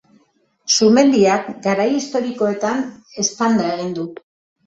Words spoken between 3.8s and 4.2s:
du.